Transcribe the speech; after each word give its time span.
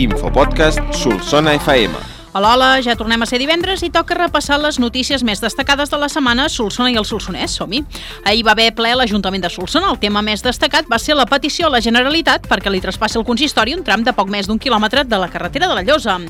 Infopodcast 0.00 0.80
Solsona 0.94 1.52
FM. 1.58 2.19
Hola, 2.32 2.52
hola, 2.54 2.66
ja 2.78 2.94
tornem 2.94 3.18
a 3.18 3.26
ser 3.26 3.40
divendres 3.42 3.80
i 3.82 3.88
toca 3.90 4.14
repassar 4.14 4.60
les 4.62 4.76
notícies 4.78 5.24
més 5.26 5.40
destacades 5.42 5.90
de 5.90 5.98
la 5.98 6.06
setmana 6.06 6.44
a 6.46 6.50
Solsona 6.54 6.92
i 6.92 6.94
el 6.94 7.02
Solsonès. 7.02 7.56
Som-hi. 7.58 7.80
Ahir 8.22 8.44
va 8.46 8.52
haver 8.52 8.68
ple 8.78 8.92
l'Ajuntament 8.94 9.42
de 9.42 9.48
Solsona. 9.50 9.88
El 9.90 9.98
tema 9.98 10.22
més 10.22 10.44
destacat 10.46 10.86
va 10.86 11.00
ser 11.02 11.16
la 11.18 11.24
petició 11.26 11.66
a 11.66 11.72
la 11.74 11.80
Generalitat 11.82 12.46
perquè 12.46 12.70
li 12.70 12.78
traspassi 12.84 13.18
el 13.18 13.24
consistori 13.26 13.74
un 13.74 13.82
tram 13.82 14.04
de 14.06 14.14
poc 14.14 14.30
més 14.30 14.46
d'un 14.46 14.60
quilòmetre 14.62 15.02
de 15.10 15.18
la 15.18 15.26
carretera 15.26 15.66
de 15.66 15.74
la 15.74 15.82
Llosa. 15.82 16.20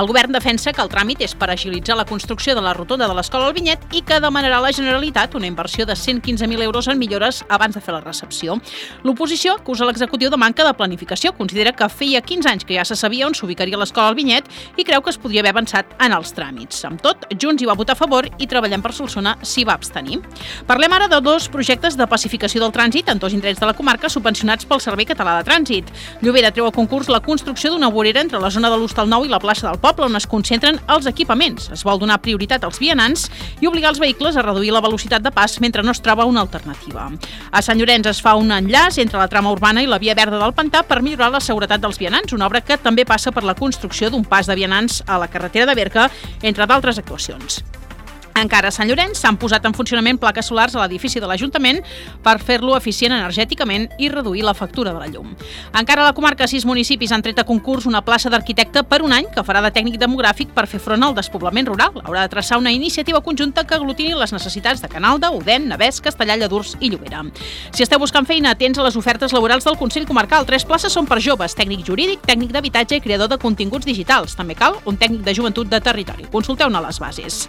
El 0.00 0.08
govern 0.08 0.32
defensa 0.32 0.72
que 0.72 0.80
el 0.80 0.88
tràmit 0.88 1.20
és 1.28 1.36
per 1.36 1.50
agilitzar 1.52 1.98
la 2.00 2.08
construcció 2.08 2.56
de 2.56 2.64
la 2.64 2.72
rotonda 2.72 3.04
de 3.04 3.18
l'escola 3.20 3.52
al 3.52 3.52
Vinyet 3.52 3.84
i 3.92 4.00
que 4.00 4.16
demanarà 4.16 4.62
a 4.62 4.64
la 4.64 4.72
Generalitat 4.72 5.36
una 5.36 5.50
inversió 5.50 5.84
de 5.84 5.92
115.000 5.92 6.64
euros 6.70 6.88
en 6.88 6.98
millores 6.98 7.42
abans 7.50 7.76
de 7.76 7.84
fer 7.84 7.98
la 7.98 8.00
recepció. 8.00 8.56
L'oposició 9.04 9.58
acusa 9.60 9.84
l'executiu 9.84 10.32
de 10.32 10.40
manca 10.40 10.64
de 10.64 10.72
planificació. 10.72 11.36
Considera 11.36 11.76
que 11.76 11.92
feia 11.92 12.24
15 12.24 12.48
anys 12.48 12.64
que 12.64 12.80
ja 12.80 12.88
se 12.88 12.96
sabia 12.96 13.28
on 13.28 13.36
s'ubicaria 13.36 13.76
l'escola 13.76 14.08
al 14.08 14.16
Vinyet 14.16 14.48
i 14.80 14.88
creu 14.88 15.04
que 15.04 15.12
es 15.12 15.20
podria 15.20 15.44
haver 15.44 15.49
haver 15.50 15.60
avançat 15.60 15.86
en 16.00 16.14
els 16.14 16.32
tràmits. 16.34 16.84
Amb 16.86 17.00
tot, 17.02 17.26
Junts 17.36 17.62
hi 17.62 17.68
va 17.68 17.76
votar 17.76 17.94
a 17.96 17.98
favor 17.98 18.26
i 18.38 18.46
Treballem 18.48 18.82
per 18.82 18.92
Solsona 18.94 19.36
s'hi 19.42 19.64
va 19.68 19.74
abstenir. 19.74 20.20
Parlem 20.66 20.92
ara 20.96 21.08
de 21.10 21.20
dos 21.20 21.48
projectes 21.52 21.96
de 21.98 22.06
pacificació 22.06 22.62
del 22.62 22.72
trànsit 22.72 23.10
en 23.10 23.18
dos 23.18 23.34
indrets 23.34 23.60
de 23.60 23.66
la 23.66 23.74
comarca 23.74 24.08
subvencionats 24.08 24.66
pel 24.66 24.80
Servei 24.80 25.06
Català 25.08 25.38
de 25.38 25.46
Trànsit. 25.48 25.90
Llobera 26.22 26.52
treu 26.54 26.66
a 26.66 26.72
concurs 26.72 27.10
la 27.10 27.20
construcció 27.20 27.72
d'una 27.74 27.90
vorera 27.90 28.22
entre 28.22 28.40
la 28.40 28.50
zona 28.50 28.70
de 28.70 28.78
l'Hostal 28.78 29.10
Nou 29.10 29.26
i 29.26 29.32
la 29.32 29.40
plaça 29.40 29.66
del 29.68 29.80
Poble, 29.80 30.06
on 30.06 30.16
es 30.16 30.26
concentren 30.26 30.80
els 30.88 31.06
equipaments. 31.10 31.70
Es 31.74 31.84
vol 31.84 32.00
donar 32.00 32.20
prioritat 32.22 32.64
als 32.64 32.80
vianants 32.80 33.28
i 33.60 33.68
obligar 33.68 33.92
els 33.92 34.00
vehicles 34.00 34.36
a 34.36 34.46
reduir 34.46 34.72
la 34.72 34.84
velocitat 34.84 35.22
de 35.22 35.34
pas 35.34 35.58
mentre 35.60 35.82
no 35.82 35.92
es 35.92 36.00
troba 36.00 36.24
una 36.24 36.40
alternativa. 36.40 37.10
A 37.50 37.62
Sant 37.62 37.78
Llorenç 37.80 38.10
es 38.10 38.22
fa 38.22 38.36
un 38.38 38.50
enllaç 38.54 39.00
entre 39.02 39.18
la 39.18 39.28
trama 39.28 39.52
urbana 39.52 39.82
i 39.82 39.90
la 39.90 39.98
via 39.98 40.14
verda 40.14 40.38
del 40.38 40.54
Pantà 40.54 40.82
per 40.86 41.02
millorar 41.02 41.30
la 41.34 41.40
seguretat 41.40 41.82
dels 41.82 41.98
vianants, 41.98 42.32
una 42.32 42.46
obra 42.46 42.62
que 42.62 42.78
també 42.78 43.04
passa 43.04 43.32
per 43.32 43.44
la 43.44 43.54
construcció 43.54 44.10
d'un 44.10 44.24
pas 44.24 44.46
de 44.46 44.54
vianants 44.54 45.02
a 45.06 45.18
la 45.18 45.26
carretera 45.26 45.39
carretera 45.40 45.66
de 45.66 45.74
Berca, 45.74 46.10
entre 46.42 46.68
d'altres 46.68 47.00
actuacions. 47.00 47.62
Encara 48.38 48.68
a 48.68 48.74
Sant 48.74 48.88
Llorenç 48.88 49.18
s'han 49.18 49.36
posat 49.40 49.64
en 49.66 49.74
funcionament 49.74 50.18
plaques 50.20 50.46
solars 50.46 50.74
a 50.74 50.80
l'edifici 50.82 51.20
de 51.20 51.26
l'Ajuntament 51.28 51.80
per 52.24 52.38
fer-lo 52.38 52.76
eficient 52.76 53.12
energèticament 53.16 53.88
i 53.98 54.08
reduir 54.08 54.44
la 54.46 54.54
factura 54.54 54.94
de 54.94 55.00
la 55.00 55.08
llum. 55.10 55.34
Encara 55.76 56.04
a 56.04 56.10
la 56.10 56.14
comarca, 56.16 56.46
sis 56.48 56.64
municipis 56.64 57.12
han 57.12 57.22
tret 57.22 57.38
a 57.38 57.44
concurs 57.44 57.86
una 57.90 58.02
plaça 58.06 58.30
d'arquitecte 58.30 58.84
per 58.84 59.02
un 59.02 59.12
any 59.12 59.26
que 59.34 59.44
farà 59.44 59.62
de 59.64 59.72
tècnic 59.74 59.98
demogràfic 60.00 60.54
per 60.54 60.66
fer 60.70 60.80
front 60.80 61.02
al 61.04 61.16
despoblament 61.16 61.68
rural. 61.68 62.00
Haurà 62.04 62.22
de 62.24 62.32
traçar 62.32 62.58
una 62.58 62.72
iniciativa 62.72 63.20
conjunta 63.20 63.64
que 63.66 63.74
aglutini 63.74 64.14
les 64.14 64.32
necessitats 64.32 64.80
de 64.80 64.88
Canalda, 64.88 65.32
Udem, 65.34 65.66
Navès, 65.68 66.00
Castellà, 66.00 66.36
Lladurs 66.36 66.76
i 66.80 66.90
Llobera. 66.90 67.24
Si 67.74 67.82
esteu 67.82 67.98
buscant 68.00 68.26
feina, 68.26 68.54
atents 68.54 68.78
a 68.78 68.86
les 68.86 68.96
ofertes 68.96 69.34
laborals 69.36 69.66
del 69.66 69.76
Consell 69.76 70.06
Comarcal. 70.06 70.46
Tres 70.46 70.64
places 70.64 70.94
són 70.94 71.08
per 71.10 71.20
joves, 71.20 71.54
tècnic 71.58 71.84
jurídic, 71.86 72.22
tècnic 72.26 72.54
d'habitatge 72.54 73.00
i 73.00 73.04
creador 73.04 73.28
de 73.28 73.38
continguts 73.42 73.86
digitals. 73.86 74.36
També 74.38 74.56
cal 74.56 74.78
un 74.86 74.96
tècnic 74.96 75.24
de 75.26 75.34
joventut 75.36 75.68
de 75.68 75.80
territori. 75.80 76.28
Consulteu-ne 76.32 76.80
les 76.86 77.00
bases. 77.02 77.42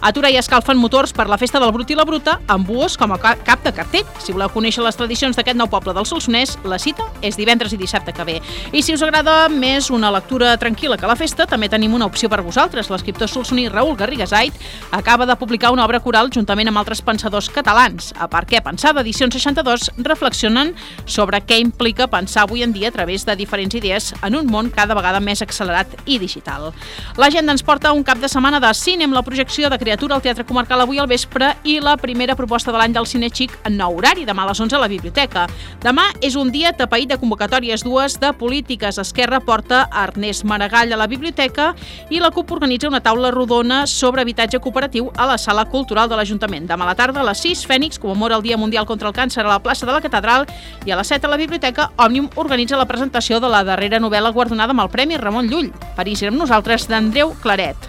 Atura 0.00 0.27
i 0.28 0.36
escalfen 0.36 0.76
motors 0.76 1.14
per 1.16 1.24
la 1.28 1.38
festa 1.40 1.60
del 1.62 1.70
Brut 1.72 1.88
i 1.88 1.96
la 1.96 2.04
Bruta 2.04 2.34
amb 2.52 2.66
buos 2.68 2.96
com 3.00 3.12
a 3.14 3.18
cap 3.18 3.62
de 3.64 3.70
cartell. 3.72 4.04
Si 4.20 4.34
voleu 4.34 4.50
conèixer 4.52 4.82
les 4.84 4.96
tradicions 4.96 5.36
d'aquest 5.38 5.56
nou 5.56 5.68
poble 5.72 5.94
del 5.96 6.04
Solsonès, 6.08 6.56
la 6.68 6.76
cita 6.82 7.06
és 7.24 7.38
divendres 7.38 7.72
i 7.72 7.78
dissabte 7.80 8.12
que 8.12 8.26
ve. 8.28 8.34
I 8.72 8.82
si 8.84 8.92
us 8.92 9.04
agrada 9.04 9.48
més 9.48 9.88
una 9.94 10.10
lectura 10.12 10.50
tranquil·la 10.60 10.98
que 11.00 11.08
la 11.08 11.16
festa, 11.16 11.46
també 11.48 11.70
tenim 11.72 11.94
una 11.96 12.08
opció 12.10 12.28
per 12.28 12.42
vosaltres. 12.44 12.90
L'escriptor 12.92 13.30
solsoní 13.30 13.68
Raül 13.72 13.96
Garrigasait 13.96 14.52
acaba 14.90 15.26
de 15.26 15.36
publicar 15.40 15.72
una 15.72 15.86
obra 15.86 16.02
coral 16.04 16.28
juntament 16.34 16.68
amb 16.68 16.82
altres 16.82 17.00
pensadors 17.00 17.48
catalans. 17.54 18.12
A 18.18 18.28
part 18.28 18.50
què 18.50 18.60
pensar 18.64 18.92
d'Edicions 18.96 19.32
62 19.38 19.88
reflexionen 20.04 20.74
sobre 21.06 21.40
què 21.40 21.60
implica 21.62 22.10
pensar 22.12 22.44
avui 22.44 22.66
en 22.66 22.76
dia 22.76 22.92
a 22.92 22.96
través 22.96 23.24
de 23.24 23.36
diferents 23.36 23.74
idees 23.80 24.12
en 24.20 24.36
un 24.36 24.52
món 24.52 24.68
cada 24.74 24.98
vegada 24.98 25.24
més 25.24 25.40
accelerat 25.40 25.96
i 26.04 26.20
digital. 26.20 26.72
L'agenda 27.16 27.56
ens 27.56 27.64
porta 27.64 27.94
un 27.96 28.04
cap 28.04 28.20
de 28.20 28.28
setmana 28.28 28.60
de 28.60 28.74
cine 28.76 29.08
amb 29.08 29.16
la 29.16 29.24
projecció 29.24 29.70
de 29.72 29.78
criatura 29.78 30.17
al 30.18 30.22
Teatre 30.22 30.44
Comarcal 30.44 30.80
avui 30.82 30.98
al 30.98 31.06
vespre 31.06 31.52
i 31.62 31.76
la 31.78 31.92
primera 31.96 32.34
proposta 32.34 32.72
de 32.74 32.78
l'any 32.80 32.94
del 32.96 33.06
Cine 33.06 33.28
Xic 33.30 33.52
en 33.68 33.76
nou 33.78 34.00
horari, 34.00 34.24
demà 34.26 34.42
a 34.42 34.48
les 34.48 34.58
11 34.58 34.74
a 34.74 34.80
la 34.82 34.88
biblioteca. 34.90 35.44
Demà 35.84 36.08
és 36.24 36.34
un 36.34 36.50
dia 36.50 36.72
tapaït 36.74 37.12
de 37.12 37.18
convocatòries 37.20 37.84
dues 37.86 38.16
de 38.18 38.32
polítiques. 38.34 38.98
Esquerra 38.98 39.38
porta 39.38 39.84
Ernest 39.94 40.42
Maragall 40.42 40.90
a 40.92 40.98
la 40.98 41.06
biblioteca 41.06 41.68
i 42.10 42.18
la 42.18 42.32
CUP 42.34 42.50
organitza 42.56 42.90
una 42.90 43.02
taula 43.04 43.30
rodona 43.30 43.84
sobre 43.86 44.24
habitatge 44.24 44.58
cooperatiu 44.58 45.12
a 45.14 45.28
la 45.30 45.36
Sala 45.38 45.68
Cultural 45.70 46.10
de 46.10 46.18
l'Ajuntament. 46.18 46.66
Demà 46.66 46.88
a 46.88 46.90
la 46.90 46.96
tarda 46.98 47.22
a 47.22 47.28
les 47.28 47.44
6, 47.44 47.62
Fènix 47.70 48.02
comemora 48.02 48.40
el 48.40 48.42
Dia 48.42 48.58
Mundial 48.58 48.88
contra 48.90 49.12
el 49.12 49.14
Càncer 49.14 49.44
a 49.44 49.52
la 49.52 49.60
plaça 49.62 49.86
de 49.86 49.94
la 49.94 50.02
Catedral 50.02 50.48
i 50.84 50.90
a 50.90 50.98
les 50.98 51.14
7 51.14 51.28
a 51.28 51.30
la 51.30 51.38
biblioteca 51.38 51.92
Òmnium 51.94 52.32
organitza 52.34 52.80
la 52.80 52.88
presentació 52.90 53.38
de 53.38 53.52
la 53.52 53.62
darrera 53.62 54.02
novel·la 54.02 54.34
guardonada 54.34 54.74
amb 54.74 54.82
el 54.82 54.90
Premi 54.90 55.20
Ramon 55.20 55.46
Llull. 55.46 55.70
París 55.94 56.26
amb 56.26 56.42
nosaltres 56.42 56.90
d'Andreu 56.90 57.36
Claret. 57.44 57.87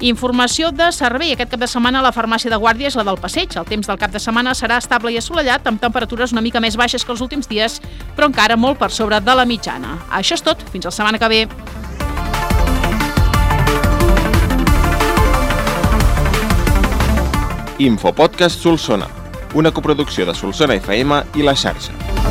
Informació 0.00 0.70
de 0.72 0.86
servei. 0.96 1.34
Aquest 1.34 1.50
cap 1.52 1.60
de 1.60 1.68
setmana 1.68 2.00
la 2.00 2.12
farmàcia 2.16 2.48
de 2.48 2.56
guàrdia 2.56 2.88
és 2.88 2.96
la 2.96 3.04
del 3.04 3.18
passeig. 3.20 3.52
El 3.60 3.66
temps 3.68 3.86
del 3.86 3.98
cap 4.00 4.12
de 4.14 4.22
setmana 4.22 4.54
serà 4.56 4.78
estable 4.80 5.12
i 5.12 5.18
assolellat, 5.20 5.66
amb 5.68 5.80
temperatures 5.80 6.32
una 6.32 6.40
mica 6.40 6.60
més 6.64 6.78
baixes 6.80 7.04
que 7.04 7.12
els 7.12 7.20
últims 7.20 7.48
dies, 7.50 7.80
però 8.16 8.30
encara 8.30 8.56
molt 8.56 8.80
per 8.80 8.90
sobre 8.90 9.20
de 9.20 9.34
la 9.36 9.44
mitjana. 9.44 9.98
Això 10.08 10.38
és 10.38 10.46
tot. 10.46 10.64
Fins 10.72 10.88
la 10.88 10.94
setmana 10.94 11.20
que 11.20 11.28
ve. 11.28 11.44
Infopodcast 17.80 18.60
Solsona, 18.60 19.08
una 19.54 19.70
coproducció 19.72 20.24
de 20.24 20.34
Solsona 20.34 20.80
FM 20.80 21.24
i 21.36 21.44
la 21.44 21.56
xarxa. 21.56 22.29